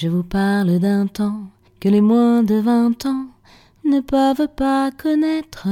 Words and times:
Je 0.00 0.06
vous 0.06 0.22
parle 0.22 0.78
d'un 0.78 1.08
temps 1.08 1.40
que 1.80 1.88
les 1.88 2.00
moins 2.00 2.44
de 2.44 2.54
vingt 2.54 3.04
ans 3.04 3.26
ne 3.84 3.98
peuvent 3.98 4.46
pas 4.56 4.92
connaître. 4.92 5.66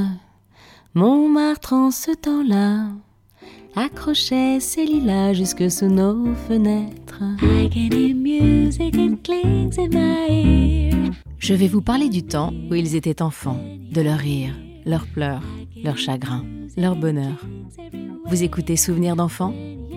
Montmartre 0.95 1.71
en 1.71 1.91
ce 1.91 2.11
temps-là 2.11 2.89
accrochait 3.77 4.59
ses 4.59 4.85
lilas 4.85 5.31
jusque 5.31 5.71
sous 5.71 5.87
nos 5.87 6.35
fenêtres. 6.45 7.23
Je 11.39 11.53
vais 11.53 11.67
vous 11.69 11.81
parler 11.81 12.09
du 12.09 12.23
temps 12.23 12.51
où 12.69 12.75
ils 12.75 12.97
étaient 12.97 13.21
enfants, 13.21 13.63
de 13.93 14.01
leurs 14.01 14.19
rires, 14.19 14.59
leurs 14.85 15.07
pleurs, 15.07 15.43
leurs 15.81 15.97
chagrins, 15.97 16.43
leur 16.75 16.97
bonheur. 16.97 17.45
Vous 18.25 18.43
écoutez 18.43 18.75
Souvenirs 18.75 19.15
d'enfants, 19.15 19.53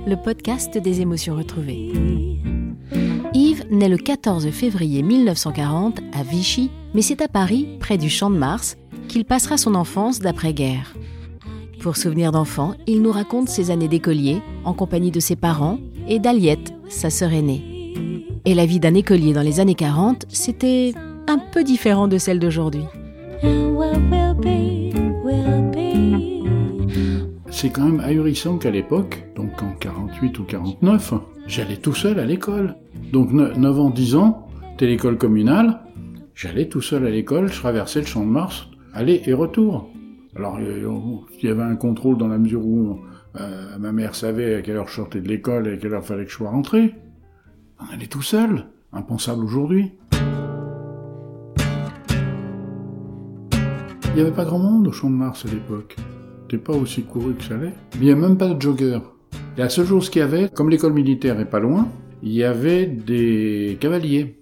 le 0.07 0.15
podcast 0.15 0.79
des 0.79 1.01
émotions 1.01 1.35
retrouvées. 1.35 2.30
Naît 3.71 3.89
le 3.89 3.99
14 3.99 4.51
février 4.51 5.01
1940 5.01 6.01
à 6.13 6.25
Vichy, 6.25 6.73
mais 6.93 7.03
c'est 7.03 7.23
à 7.23 7.29
Paris, 7.29 7.69
près 7.79 7.99
du 7.99 8.11
Champ 8.11 8.29
de 8.29 8.37
Mars, 8.37 8.77
qu'il 9.07 9.25
passera 9.25 9.57
son 9.57 9.77
enfance 9.77 10.19
d'après-guerre. 10.19 10.93
Pour 11.81 11.97
Souvenirs 11.97 12.33
d'enfants, 12.33 12.75
il 12.89 13.01
nous 13.01 13.13
raconte 13.13 13.49
ses 13.49 13.71
années 13.71 13.87
d'écolier 13.87 14.43
en 14.65 14.75
compagnie 14.75 15.13
de 15.13 15.21
ses 15.21 15.37
parents 15.37 15.79
et 16.09 16.19
d'Aliette, 16.19 16.75
sa 16.89 17.11
sœur 17.11 17.33
aînée. 17.33 17.95
Et 18.45 18.55
la 18.55 18.67
vie 18.67 18.81
d'un 18.81 18.95
écolier 18.95 19.33
dans 19.33 19.43
les 19.43 19.61
années 19.61 19.77
40, 19.77 20.27
c'était 20.29 20.93
un 21.29 21.39
peu 21.39 21.63
différent 21.63 22.09
de 22.09 22.19
celle 22.19 22.41
d'aujourd'hui. 22.41 22.83
C'est 27.53 27.71
quand 27.71 27.85
même 27.85 28.01
ahurissant 28.01 28.59
qu'à 28.59 28.73
l'époque, 28.73 29.23
donc 29.37 29.63
en 29.63 29.73
48 29.79 30.39
ou 30.41 30.45
49, 30.45 31.15
j'allais 31.47 31.77
tout 31.77 31.95
seul 31.95 32.19
à 32.19 32.27
l'école. 32.27 32.75
Donc 33.13 33.33
9 33.33 33.81
ans, 33.81 33.91
10 33.91 34.15
ans, 34.15 34.47
c'était 34.71 34.87
l'école 34.87 35.19
communale, 35.19 35.81
j'allais 36.35 36.69
tout 36.69 36.81
seul 36.81 37.07
à 37.07 37.11
l'école, 37.11 37.49
je 37.49 37.59
traversais 37.59 38.01
le 38.01 38.07
champ 38.07 38.25
de 38.25 38.31
Mars, 38.31 38.69
aller 38.95 39.23
et 39.27 39.33
retour. 39.33 39.91
Alors 40.37 40.59
il 40.61 41.43
y 41.43 41.49
avait 41.49 41.63
un 41.63 41.75
contrôle 41.75 42.17
dans 42.17 42.29
la 42.29 42.39
mesure 42.39 42.65
où 42.65 43.01
euh, 43.41 43.79
ma 43.79 43.91
mère 43.91 44.15
savait 44.15 44.55
à 44.55 44.63
quelle 44.63 44.77
heure 44.77 44.87
je 44.87 44.95
sortais 44.95 45.21
de 45.21 45.29
l'école 45.29 45.67
et 45.67 45.73
à 45.73 45.77
quelle 45.77 45.93
heure 45.93 46.05
fallait 46.05 46.25
que 46.25 46.31
je 46.31 46.37
sois 46.37 46.51
rentré. 46.51 46.95
On 47.81 47.93
allait 47.93 48.07
tout 48.07 48.23
seul, 48.23 48.67
impensable 48.93 49.45
aujourd'hui. 49.45 49.93
Il 54.05 54.15
n'y 54.15 54.21
avait 54.21 54.33
pas 54.33 54.45
grand 54.45 54.59
monde 54.59 54.87
au 54.89 54.93
Champ 54.93 55.11
de 55.11 55.15
Mars 55.15 55.45
à 55.47 55.49
l'époque. 55.49 55.97
C'était 56.43 56.63
pas 56.63 56.75
aussi 56.75 57.03
couru 57.03 57.35
que 57.35 57.45
ça 57.45 57.55
allait. 57.55 57.75
Il 57.95 58.03
n'y 58.03 58.11
a 58.11 58.17
même 58.17 58.37
pas 58.37 58.49
de 58.49 58.61
jogger. 58.61 58.99
La 59.57 59.69
seule 59.69 59.87
chose 59.87 60.11
qu'il 60.11 60.21
y 60.21 60.23
avait, 60.25 60.49
comme 60.49 60.69
l'école 60.69 60.93
militaire 60.93 61.39
est 61.39 61.49
pas 61.49 61.61
loin, 61.61 61.89
il 62.23 62.33
y 62.33 62.45
avait 62.45 62.87
des 62.87 63.79
cavaliers. 63.81 64.37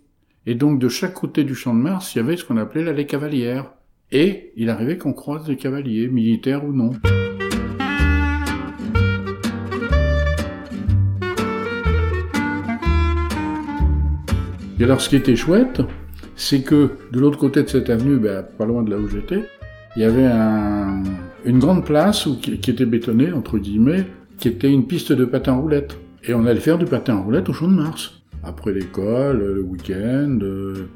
Et 0.47 0.55
donc 0.55 0.79
de 0.79 0.89
chaque 0.89 1.15
côté 1.15 1.45
du 1.45 1.55
Champ 1.55 1.75
de 1.75 1.81
Mars, 1.81 2.15
il 2.15 2.19
y 2.19 2.21
avait 2.21 2.37
ce 2.37 2.45
qu'on 2.45 2.57
appelait 2.57 2.85
l'allée 2.85 3.07
cavalière. 3.07 3.71
Et 4.11 4.53
il 4.57 4.71
arrivait 4.71 4.97
qu'on 4.97 5.13
croise 5.13 5.45
des 5.45 5.57
cavaliers, 5.57 6.09
militaires 6.09 6.65
ou 6.65 6.73
non. 6.73 6.93
Et 14.81 14.85
alors 14.85 15.01
ce 15.01 15.09
qui 15.09 15.17
était 15.17 15.37
chouette, 15.37 15.83
c'est 16.37 16.63
que 16.63 16.93
de 17.13 17.21
l'autre 17.21 17.39
côté 17.39 17.63
de 17.63 17.69
cette 17.69 17.91
avenue, 17.91 18.17
ben, 18.17 18.43
pas 18.43 18.65
loin 18.65 18.83
de 18.83 18.91
là 18.91 18.97
où 18.97 19.09
j'étais, 19.09 19.43
il 19.97 20.03
y 20.03 20.05
avait 20.05 20.27
un, 20.27 21.03
une 21.45 21.59
grande 21.59 21.85
place 21.85 22.27
où, 22.27 22.37
qui, 22.39 22.53
était 22.53 22.87
bétonnée, 22.87 23.33
entre 23.33 23.59
guillemets, 23.59 24.07
qui 24.39 24.49
était 24.49 24.71
une 24.71 24.87
piste 24.87 25.13
de 25.13 25.25
patin 25.25 25.55
roulette. 25.55 25.99
Et 26.25 26.35
on 26.35 26.45
allait 26.47 26.61
faire 26.61 26.79
du 26.79 26.85
patin 26.85 27.17
à 27.17 27.21
roulette 27.21 27.49
au 27.49 27.53
Champ 27.53 27.69
de 27.69 27.75
Mars. 27.75 28.23
Après 28.43 28.73
l'école, 28.73 29.39
le 29.39 29.63
week-end. 29.63 30.39
Euh. 30.43 30.89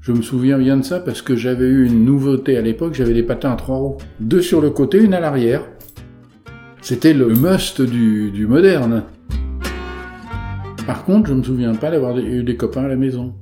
Je 0.00 0.12
me 0.12 0.22
souviens 0.22 0.58
bien 0.58 0.76
de 0.76 0.82
ça 0.82 0.98
parce 0.98 1.22
que 1.22 1.36
j'avais 1.36 1.66
eu 1.66 1.86
une 1.86 2.04
nouveauté 2.04 2.56
à 2.56 2.60
l'époque, 2.60 2.94
j'avais 2.94 3.14
des 3.14 3.22
patins 3.22 3.52
à 3.52 3.56
trois 3.56 3.76
roues. 3.76 3.98
Deux 4.18 4.42
sur 4.42 4.60
le 4.60 4.70
côté, 4.70 4.98
une 4.98 5.14
à 5.14 5.20
l'arrière. 5.20 5.62
C'était 6.80 7.14
le 7.14 7.28
must 7.28 7.80
du, 7.80 8.46
moderne. 8.48 9.04
Par 10.86 11.04
contre, 11.04 11.28
je 11.28 11.34
me 11.34 11.42
souviens 11.44 11.74
pas 11.76 11.92
d'avoir 11.92 12.18
eu 12.18 12.42
des 12.42 12.56
copains 12.56 12.84
à 12.84 12.88
la 12.88 12.96
maison. 12.96 13.34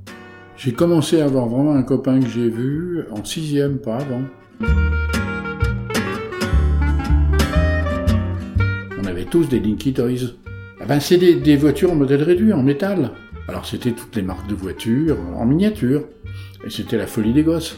J'ai 0.55 0.73
commencé 0.73 1.19
à 1.19 1.25
avoir 1.25 1.47
vraiment 1.47 1.73
un 1.73 1.81
copain 1.81 2.19
que 2.19 2.29
j'ai 2.29 2.49
vu 2.49 3.01
en 3.09 3.25
sixième, 3.25 3.79
pas 3.79 3.97
avant. 3.97 4.21
On 9.01 9.05
avait 9.07 9.25
tous 9.25 9.49
des 9.49 9.59
Dinky 9.59 9.93
Toys. 9.93 10.35
Ah 10.81 10.85
ben, 10.87 10.99
c'est 10.99 11.17
des, 11.17 11.55
voitures 11.57 11.91
en 11.91 11.95
modèle 11.95 12.23
réduit, 12.23 12.53
en 12.53 12.63
métal. 12.63 13.11
Alors 13.47 13.67
c'était 13.67 13.91
toutes 13.91 14.15
les 14.15 14.23
marques 14.23 14.47
de 14.47 14.55
voitures, 14.55 15.15
en 15.37 15.45
miniature. 15.45 16.05
Et 16.65 16.71
c'était 16.71 16.97
la 16.97 17.05
folie 17.05 17.33
des 17.33 17.43
gosses. 17.43 17.77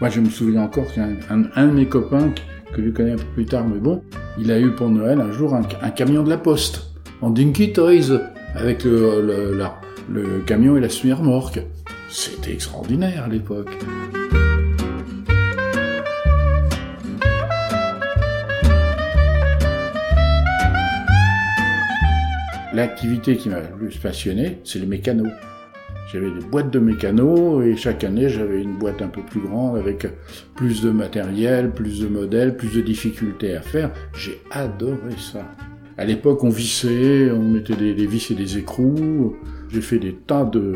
Moi 0.00 0.08
je 0.08 0.20
me 0.20 0.30
souviens 0.30 0.62
encore 0.62 0.90
qu'un 0.90 1.16
un, 1.28 1.66
de 1.66 1.72
mes 1.72 1.86
copains, 1.86 2.32
que 2.72 2.82
je 2.82 2.88
connais 2.88 3.12
un 3.12 3.16
peu 3.16 3.24
plus 3.34 3.44
tard, 3.44 3.66
mais 3.68 3.78
bon, 3.78 4.02
il 4.38 4.50
a 4.50 4.58
eu 4.58 4.70
pour 4.70 4.88
Noël 4.88 5.20
un 5.20 5.32
jour 5.32 5.54
un, 5.54 5.90
camion 5.90 6.22
de 6.22 6.30
la 6.30 6.38
poste, 6.38 6.92
en 7.20 7.28
Dinky 7.28 7.74
Toys, 7.74 8.18
avec 8.54 8.84
le, 8.84 9.60
le 10.08 10.40
camion 10.46 10.78
et 10.78 10.80
la 10.80 10.88
semi-remorque. 10.88 11.60
C'était 12.08 12.54
extraordinaire 12.54 13.24
à 13.24 13.28
l'époque. 13.28 13.76
L'activité 22.80 23.36
qui 23.36 23.50
m'a 23.50 23.60
le 23.60 23.76
plus 23.76 23.98
passionné, 23.98 24.58
c'est 24.64 24.78
les 24.78 24.86
mécanos. 24.86 25.28
J'avais 26.10 26.30
des 26.30 26.42
boîtes 26.46 26.70
de 26.70 26.78
mécanos 26.78 27.62
et 27.62 27.76
chaque 27.76 28.04
année 28.04 28.30
j'avais 28.30 28.62
une 28.62 28.78
boîte 28.78 29.02
un 29.02 29.08
peu 29.08 29.20
plus 29.20 29.40
grande 29.40 29.76
avec 29.76 30.06
plus 30.54 30.80
de 30.80 30.90
matériel, 30.90 31.72
plus 31.72 32.00
de 32.00 32.08
modèles, 32.08 32.56
plus 32.56 32.74
de 32.74 32.80
difficultés 32.80 33.54
à 33.54 33.60
faire. 33.60 33.90
J'ai 34.14 34.40
adoré 34.50 35.12
ça. 35.18 35.44
À 35.98 36.06
l'époque, 36.06 36.42
on 36.42 36.48
vissait, 36.48 37.30
on 37.30 37.42
mettait 37.42 37.76
des, 37.76 37.92
vis 38.06 38.30
et 38.30 38.34
des 38.34 38.56
écrous. 38.56 39.36
J'ai 39.68 39.82
fait 39.82 39.98
des 39.98 40.14
tas 40.14 40.44
de, 40.44 40.72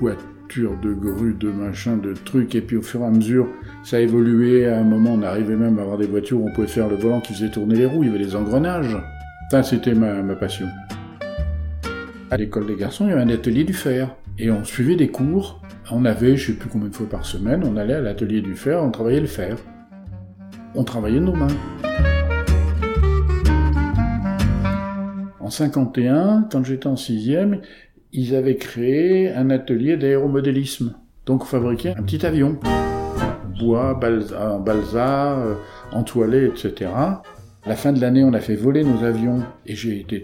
voitures, 0.00 0.76
de 0.82 0.92
grues, 0.92 1.36
de 1.38 1.48
machins, 1.48 2.00
de 2.00 2.14
trucs. 2.24 2.56
Et 2.56 2.60
puis 2.60 2.76
au 2.76 2.82
fur 2.82 3.02
et 3.02 3.04
à 3.04 3.10
mesure, 3.10 3.46
ça 3.84 3.98
a 3.98 4.00
évolué. 4.00 4.66
À 4.66 4.80
un 4.80 4.84
moment, 4.84 5.12
on 5.12 5.22
arrivait 5.22 5.54
même 5.54 5.78
à 5.78 5.82
avoir 5.82 5.96
des 5.96 6.08
voitures 6.08 6.40
où 6.40 6.48
on 6.48 6.52
pouvait 6.52 6.66
faire 6.66 6.88
le 6.88 6.96
volant 6.96 7.20
qui 7.20 7.34
faisait 7.34 7.50
tourner 7.50 7.76
les 7.76 7.86
roues. 7.86 8.02
Il 8.02 8.10
y 8.10 8.12
avait 8.12 8.24
des 8.24 8.34
engrenages. 8.34 8.98
Ça, 9.52 9.62
c'était 9.62 9.94
ma 9.94 10.34
passion. 10.34 10.66
À 12.30 12.36
l'école 12.38 12.66
des 12.66 12.76
garçons, 12.76 13.04
il 13.04 13.10
y 13.10 13.12
avait 13.12 13.22
un 13.22 13.28
atelier 13.28 13.64
du 13.64 13.74
fer. 13.74 14.14
Et 14.38 14.50
on 14.50 14.64
suivait 14.64 14.96
des 14.96 15.08
cours. 15.08 15.60
On 15.90 16.04
avait, 16.04 16.36
je 16.36 16.52
sais 16.52 16.58
plus 16.58 16.70
combien 16.70 16.88
de 16.88 16.94
fois 16.94 17.08
par 17.08 17.26
semaine, 17.26 17.62
on 17.64 17.76
allait 17.76 17.94
à 17.94 18.00
l'atelier 18.00 18.40
du 18.40 18.54
fer, 18.54 18.82
on 18.82 18.90
travaillait 18.90 19.20
le 19.20 19.26
fer. 19.26 19.56
On 20.74 20.82
travaillait 20.82 21.20
nos 21.20 21.34
mains. 21.34 21.46
En 25.38 25.50
51, 25.50 26.48
quand 26.50 26.64
j'étais 26.64 26.86
en 26.86 26.96
sixième, 26.96 27.60
ils 28.12 28.34
avaient 28.34 28.56
créé 28.56 29.30
un 29.30 29.50
atelier 29.50 29.96
d'aéromodélisme. 29.98 30.94
Donc 31.26 31.42
on 31.42 31.46
fabriquait 31.46 31.94
un 31.96 32.02
petit 32.02 32.24
avion. 32.24 32.58
Bois, 33.60 33.94
balsa, 33.94 34.58
balsa 34.58 35.38
euh, 35.38 35.54
entoilé, 35.92 36.46
etc. 36.46 36.90
À 37.66 37.70
la 37.70 37.76
fin 37.76 37.94
de 37.94 38.00
l'année, 38.00 38.22
on 38.22 38.34
a 38.34 38.40
fait 38.40 38.56
voler 38.56 38.84
nos 38.84 39.04
avions 39.04 39.42
et 39.64 39.74
j'ai 39.74 39.98
été, 39.98 40.22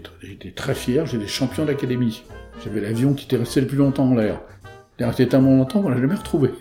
très 0.55 0.75
fier, 0.75 1.07
j'étais 1.07 1.25
champion 1.25 1.65
d'académie. 1.65 2.21
J'avais 2.63 2.81
l'avion 2.81 3.15
qui 3.15 3.25
était 3.25 3.37
resté 3.37 3.61
le 3.61 3.65
plus 3.65 3.77
longtemps 3.77 4.11
en 4.11 4.13
l'air. 4.13 4.39
Il 4.99 5.01
est 5.01 5.05
resté 5.07 5.27
tellement 5.27 5.57
longtemps 5.57 5.81
qu'on 5.81 5.89
l'a 5.89 5.99
jamais 5.99 6.13
retrouvé. 6.13 6.51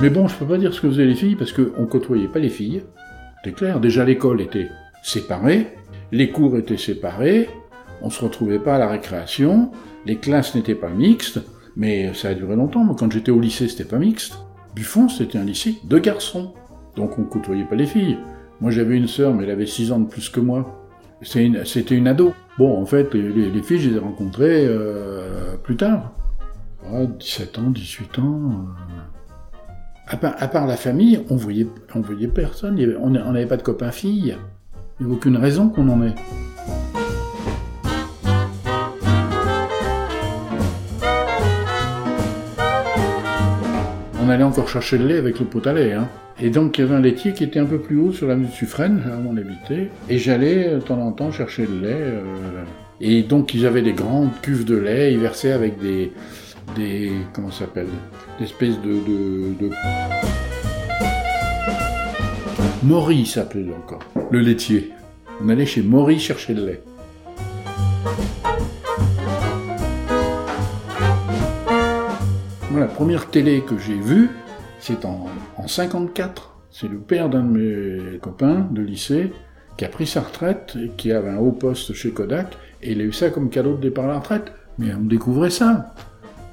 Mais 0.00 0.10
bon, 0.10 0.28
je 0.28 0.36
peux 0.36 0.46
pas 0.46 0.58
dire 0.58 0.72
ce 0.72 0.80
que 0.80 0.88
faisaient 0.88 1.06
les 1.06 1.16
filles 1.16 1.34
parce 1.34 1.52
qu'on 1.52 1.86
côtoyait 1.86 2.28
pas 2.28 2.38
les 2.38 2.50
filles. 2.50 2.84
C'est 3.42 3.52
clair. 3.52 3.80
Déjà, 3.80 4.04
l'école 4.04 4.40
était 4.40 4.68
séparée, 5.02 5.74
les 6.12 6.30
cours 6.30 6.56
étaient 6.56 6.76
séparés, 6.76 7.48
on 8.02 8.10
se 8.10 8.22
retrouvait 8.22 8.58
pas 8.58 8.76
à 8.76 8.78
la 8.78 8.88
récréation, 8.88 9.70
les 10.06 10.16
classes 10.16 10.54
n'étaient 10.54 10.74
pas 10.74 10.90
mixtes, 10.90 11.40
mais 11.76 12.12
ça 12.14 12.28
a 12.28 12.34
duré 12.34 12.56
longtemps. 12.56 12.84
Moi, 12.84 12.96
quand 12.98 13.10
j'étais 13.10 13.30
au 13.30 13.40
lycée, 13.40 13.68
c'était 13.68 13.84
pas 13.84 13.98
mixte. 13.98 14.38
Buffon, 14.74 15.08
c'était 15.08 15.38
un 15.38 15.44
lycée 15.44 15.76
de 15.84 15.98
garçons. 15.98 16.54
Donc 16.96 17.18
on 17.18 17.24
côtoyait 17.24 17.64
pas 17.64 17.76
les 17.76 17.86
filles. 17.86 18.18
Moi, 18.60 18.70
j'avais 18.70 18.96
une 18.96 19.06
sœur, 19.06 19.34
mais 19.34 19.44
elle 19.44 19.50
avait 19.50 19.66
6 19.66 19.92
ans 19.92 20.00
de 20.00 20.08
plus 20.08 20.28
que 20.28 20.40
moi. 20.40 20.84
C'était 21.22 21.96
une, 21.96 22.08
ado. 22.08 22.32
Bon, 22.58 22.80
en 22.80 22.86
fait, 22.86 23.12
les, 23.14 23.62
filles, 23.62 23.78
je 23.78 23.90
les 23.90 23.96
ai 23.96 23.98
rencontrées 23.98 24.66
euh, 24.66 25.56
plus 25.56 25.76
tard. 25.76 26.12
17 27.18 27.58
ans, 27.58 27.70
18 27.70 28.18
ans. 28.18 28.66
Euh, 30.12 30.28
à 30.38 30.48
part, 30.48 30.66
la 30.66 30.76
famille, 30.76 31.20
on 31.28 31.36
voyait, 31.36 31.66
on 31.94 32.00
voyait 32.00 32.28
personne. 32.28 32.78
on 33.00 33.10
n'avait 33.10 33.46
pas 33.46 33.56
de 33.56 33.62
copains 33.62 33.90
filles. 33.90 34.36
Il 35.00 35.06
n'y 35.06 35.12
a 35.12 35.14
aucune 35.14 35.36
raison 35.36 35.68
qu'on 35.68 35.88
en 35.88 36.02
ait. 36.02 36.14
On 44.28 44.30
allait 44.30 44.44
encore 44.44 44.68
chercher 44.68 44.98
le 44.98 45.06
lait 45.06 45.16
avec 45.16 45.38
le 45.40 45.46
pot 45.46 45.66
à 45.66 45.72
lait. 45.72 45.94
Hein. 45.94 46.06
Et 46.38 46.50
donc 46.50 46.76
il 46.76 46.82
y 46.82 46.84
avait 46.84 46.94
un 46.94 47.00
laitier 47.00 47.32
qui 47.32 47.44
était 47.44 47.60
un 47.60 47.64
peu 47.64 47.78
plus 47.78 47.98
haut 47.98 48.12
sur 48.12 48.26
l'avenue 48.26 48.48
de 48.48 48.52
Suffren, 48.52 49.02
là 49.06 49.16
où 49.16 49.30
on 49.32 49.36
habitait. 49.38 49.88
Et 50.10 50.18
j'allais 50.18 50.74
de 50.74 50.80
temps 50.80 51.00
en 51.00 51.12
temps 51.12 51.32
chercher 51.32 51.64
le 51.64 51.80
lait. 51.80 51.96
Euh, 51.96 52.20
et 53.00 53.22
donc 53.22 53.54
ils 53.54 53.64
avaient 53.64 53.80
des 53.80 53.94
grandes 53.94 54.28
cuves 54.42 54.66
de 54.66 54.76
lait, 54.76 55.14
ils 55.14 55.18
versaient 55.18 55.52
avec 55.52 55.80
des... 55.80 56.12
des 56.76 57.10
comment 57.32 57.50
ça 57.50 57.60
s'appelle? 57.60 57.86
Des 58.38 58.44
espèces 58.44 58.78
de... 58.82 58.90
de, 58.90 59.66
de... 59.66 59.70
Maurice 62.82 63.32
s'appelait 63.32 63.72
encore, 63.74 64.02
le 64.30 64.40
laitier. 64.40 64.90
On 65.42 65.48
allait 65.48 65.64
chez 65.64 65.80
Maurice 65.80 66.20
chercher 66.20 66.52
le 66.52 66.66
lait. 66.66 66.82
La 72.76 72.86
première 72.86 73.30
télé 73.30 73.62
que 73.62 73.78
j'ai 73.78 73.94
vue, 73.94 74.28
c'est 74.78 75.04
en, 75.04 75.26
en 75.56 75.68
54. 75.68 76.54
C'est 76.70 76.88
le 76.88 76.98
père 76.98 77.30
d'un 77.30 77.42
de 77.42 77.48
mes 77.48 78.18
copains 78.18 78.68
de 78.70 78.82
lycée 78.82 79.32
qui 79.76 79.84
a 79.84 79.88
pris 79.88 80.06
sa 80.06 80.20
retraite 80.20 80.76
et 80.80 80.90
qui 80.96 81.12
avait 81.12 81.30
un 81.30 81.38
haut 81.38 81.52
poste 81.52 81.94
chez 81.94 82.10
Kodak 82.10 82.58
et 82.82 82.92
il 82.92 83.00
a 83.00 83.04
eu 83.04 83.12
ça 83.12 83.30
comme 83.30 83.48
cadeau 83.48 83.74
de 83.74 83.80
départ 83.80 84.04
à 84.04 84.08
la 84.08 84.18
retraite. 84.18 84.52
Mais 84.78 84.92
on 84.94 85.04
découvrait 85.04 85.50
ça. 85.50 85.94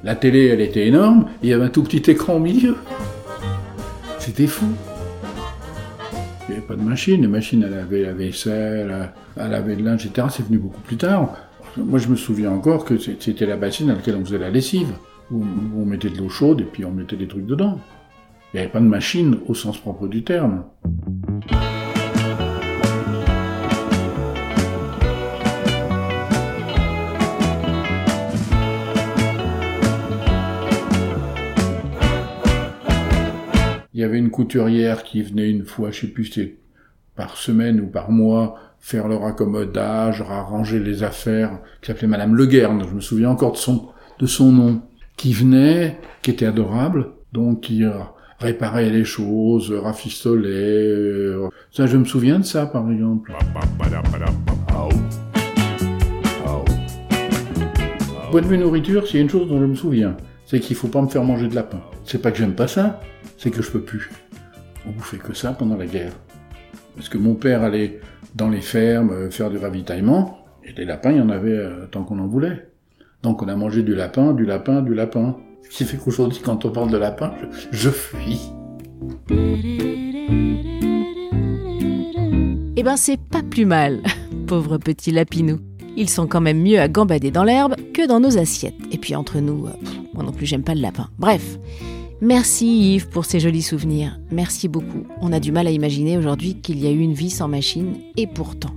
La 0.03 0.15
télé, 0.15 0.47
elle 0.47 0.61
était 0.61 0.87
énorme, 0.87 1.27
il 1.43 1.49
y 1.49 1.53
avait 1.53 1.65
un 1.65 1.69
tout 1.69 1.83
petit 1.83 2.09
écran 2.09 2.35
au 2.35 2.39
milieu. 2.39 2.75
C'était 4.19 4.47
fou. 4.47 4.67
Il 6.47 6.51
n'y 6.51 6.57
avait 6.57 6.67
pas 6.67 6.75
de 6.75 6.81
machine, 6.81 7.21
les 7.21 7.27
machines 7.27 7.63
à 7.63 7.69
laver 7.69 8.03
la 8.03 8.13
vaisselle, 8.13 9.11
à 9.37 9.47
laver 9.47 9.75
de 9.75 9.83
linge, 9.83 10.05
etc. 10.05 10.27
C'est 10.31 10.45
venu 10.45 10.59
beaucoup 10.59 10.81
plus 10.81 10.97
tard. 10.97 11.35
Moi, 11.77 11.99
je 11.99 12.07
me 12.07 12.15
souviens 12.15 12.51
encore 12.51 12.85
que 12.85 12.97
c'était 12.97 13.45
la 13.45 13.57
bassine 13.57 13.87
dans 13.87 13.95
laquelle 13.95 14.15
on 14.15 14.23
faisait 14.23 14.37
la 14.37 14.49
lessive 14.49 14.93
on 15.31 15.85
mettait 15.85 16.09
de 16.09 16.17
l'eau 16.17 16.29
chaude 16.29 16.61
et 16.61 16.65
puis 16.65 16.85
on 16.85 16.91
mettait 16.91 17.15
des 17.15 17.27
trucs 17.27 17.45
dedans. 17.45 17.79
Il 18.53 18.57
n'y 18.57 18.63
avait 18.63 18.71
pas 18.71 18.79
de 18.79 18.85
machine 18.85 19.39
au 19.47 19.53
sens 19.53 19.77
propre 19.77 20.07
du 20.07 20.23
terme. 20.23 20.63
Il 33.93 34.01
y 34.01 34.03
avait 34.03 34.17
une 34.17 34.29
couturière 34.29 35.03
qui 35.03 35.21
venait 35.21 35.49
une 35.49 35.65
fois, 35.65 35.89
je 35.89 36.01
sais 36.01 36.07
plus 36.07 36.31
par 37.15 37.37
semaine 37.37 37.79
ou 37.79 37.87
par 37.87 38.11
mois, 38.11 38.55
faire 38.79 39.07
leur 39.07 39.23
accommodage, 39.25 40.21
arranger 40.21 40.79
les 40.79 41.01
affaires, 41.01 41.59
qui 41.81 41.87
s'appelait 41.87 42.07
Madame 42.07 42.35
Le 42.35 42.45
Guerne, 42.45 42.85
je 42.87 42.93
me 42.93 42.99
souviens 42.99 43.29
encore 43.29 43.53
de 43.53 44.27
son 44.27 44.51
nom 44.51 44.81
qui 45.17 45.33
venait, 45.33 45.97
qui 46.21 46.31
était 46.31 46.45
adorable, 46.45 47.11
donc 47.31 47.61
qui 47.61 47.83
réparait 48.39 48.89
les 48.89 49.05
choses, 49.05 49.71
rafistolait. 49.71 50.49
Euh, 50.49 51.49
ça, 51.71 51.85
je 51.85 51.97
me 51.97 52.05
souviens 52.05 52.39
de 52.39 52.45
ça, 52.45 52.65
par 52.65 52.89
exemple. 52.91 53.33
Point 58.31 58.41
de 58.41 58.47
vue 58.47 58.57
nourriture, 58.57 59.07
s'il 59.07 59.15
y 59.17 59.19
a 59.19 59.21
une 59.21 59.29
chose 59.29 59.47
dont 59.47 59.59
je 59.59 59.65
me 59.65 59.75
souviens, 59.75 60.17
c'est 60.45 60.59
qu'il 60.59 60.75
faut 60.75 60.89
pas 60.89 61.01
me 61.01 61.07
faire 61.07 61.23
manger 61.23 61.47
de 61.47 61.55
lapin. 61.55 61.81
C'est 62.03 62.21
pas 62.21 62.31
que 62.31 62.37
j'aime 62.37 62.55
pas 62.55 62.67
ça, 62.67 62.99
c'est 63.37 63.49
que 63.51 63.61
je 63.61 63.71
peux 63.71 63.81
plus. 63.81 64.11
On 64.85 64.91
bouffait 64.91 65.17
que 65.17 65.33
ça 65.33 65.53
pendant 65.53 65.77
la 65.77 65.85
guerre. 65.85 66.11
Parce 66.95 67.09
que 67.09 67.17
mon 67.17 67.35
père 67.35 67.63
allait 67.63 67.99
dans 68.35 68.49
les 68.49 68.61
fermes 68.61 69.31
faire 69.31 69.49
du 69.49 69.57
ravitaillement, 69.57 70.39
et 70.63 70.73
des 70.73 70.85
lapins, 70.85 71.11
il 71.11 71.17
y 71.17 71.21
en 71.21 71.29
avait 71.29 71.57
tant 71.91 72.03
qu'on 72.03 72.19
en 72.19 72.27
voulait. 72.27 72.67
Donc 73.25 73.41
on 73.41 73.47
a 73.47 73.55
mangé 73.55 73.81
du 73.81 73.95
lapin, 73.95 74.33
du 74.33 74.45
lapin, 74.45 74.83
du 74.83 74.93
lapin. 74.93 75.35
Ce 75.63 75.77
qui 75.77 75.83
fait 75.83 75.97
qu'aujourd'hui, 75.97 76.39
quand 76.45 76.63
on 76.63 76.69
parle 76.69 76.91
de 76.91 76.97
lapin, 76.97 77.33
je, 77.71 77.89
fuis. 77.89 78.51
Eh 82.77 82.83
ben 82.83 82.95
c'est 82.97 83.19
pas 83.19 83.41
plus 83.41 83.65
mal, 83.65 84.03
pauvre 84.47 84.77
petit 84.77 85.09
lapinou. 85.09 85.57
Ils 85.97 86.07
sont 86.07 86.27
quand 86.27 86.39
même 86.39 86.61
mieux 86.61 86.79
à 86.79 86.87
gambader 86.87 87.31
dans 87.31 87.43
l'herbe 87.43 87.73
que 87.95 88.07
dans 88.07 88.19
nos 88.19 88.37
assiettes. 88.37 88.75
Et 88.91 88.99
puis 88.99 89.15
entre 89.15 89.39
nous, 89.39 89.65
euh, 89.65 89.71
moi 90.13 90.23
non 90.23 90.31
plus 90.31 90.45
j'aime 90.45 90.63
pas 90.63 90.75
le 90.75 90.81
lapin. 90.81 91.09
Bref. 91.17 91.57
Merci 92.21 92.93
Yves 92.93 93.09
pour 93.09 93.25
ces 93.25 93.39
jolis 93.39 93.63
souvenirs. 93.63 94.19
Merci 94.31 94.67
beaucoup. 94.67 95.07
On 95.19 95.33
a 95.33 95.39
du 95.39 95.51
mal 95.51 95.65
à 95.65 95.71
imaginer 95.71 96.15
aujourd'hui 96.15 96.61
qu'il 96.61 96.79
y 96.79 96.85
a 96.85 96.91
eu 96.91 96.99
une 96.99 97.13
vie 97.13 97.31
sans 97.31 97.47
machine, 97.47 97.95
et 98.17 98.27
pourtant. 98.27 98.71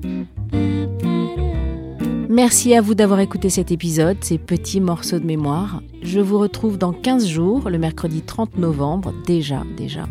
Merci 2.38 2.72
à 2.72 2.80
vous 2.80 2.94
d'avoir 2.94 3.18
écouté 3.18 3.50
cet 3.50 3.72
épisode, 3.72 4.18
ces 4.22 4.38
petits 4.38 4.80
morceaux 4.80 5.18
de 5.18 5.26
mémoire. 5.26 5.82
Je 6.02 6.20
vous 6.20 6.38
retrouve 6.38 6.78
dans 6.78 6.92
15 6.92 7.26
jours, 7.26 7.68
le 7.68 7.78
mercredi 7.78 8.22
30 8.22 8.58
novembre, 8.58 9.12
déjà, 9.26 9.64
déjà. 9.76 10.06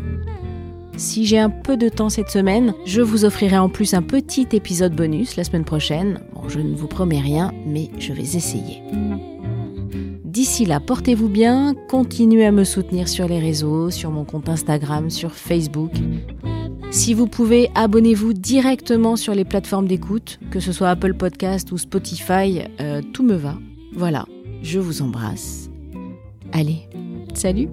Si 0.98 1.24
j'ai 1.24 1.38
un 1.38 1.48
peu 1.48 1.78
de 1.78 1.88
temps 1.88 2.10
cette 2.10 2.28
semaine, 2.28 2.74
je 2.84 3.00
vous 3.00 3.24
offrirai 3.24 3.56
en 3.56 3.70
plus 3.70 3.94
un 3.94 4.02
petit 4.02 4.46
épisode 4.52 4.94
bonus 4.94 5.36
la 5.36 5.44
semaine 5.44 5.64
prochaine. 5.64 6.20
Je 6.48 6.60
ne 6.60 6.76
vous 6.76 6.86
promets 6.86 7.18
rien, 7.18 7.50
mais 7.66 7.88
je 7.98 8.12
vais 8.12 8.20
essayer. 8.20 8.82
D'ici 10.22 10.66
là, 10.66 10.80
portez-vous 10.80 11.30
bien, 11.30 11.74
continuez 11.88 12.44
à 12.44 12.52
me 12.52 12.64
soutenir 12.64 13.08
sur 13.08 13.26
les 13.26 13.38
réseaux, 13.38 13.88
sur 13.88 14.10
mon 14.10 14.26
compte 14.26 14.50
Instagram, 14.50 15.08
sur 15.08 15.32
Facebook. 15.32 15.92
Si 16.90 17.12
vous 17.12 17.26
pouvez, 17.26 17.70
abonnez-vous 17.74 18.32
directement 18.32 19.16
sur 19.16 19.34
les 19.34 19.44
plateformes 19.44 19.86
d'écoute, 19.86 20.40
que 20.50 20.58
ce 20.58 20.72
soit 20.72 20.88
Apple 20.88 21.14
Podcast 21.14 21.70
ou 21.70 21.78
Spotify, 21.78 22.62
euh, 22.80 23.02
tout 23.12 23.22
me 23.22 23.34
va. 23.34 23.58
Voilà, 23.94 24.24
je 24.62 24.78
vous 24.78 25.02
embrasse. 25.02 25.68
Allez, 26.52 26.88
salut 27.34 27.68